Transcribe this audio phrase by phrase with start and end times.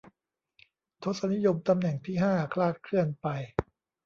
[1.03, 3.27] ทศนิยมตำแหน่งที่ห้าคลาดเคลื่อนไป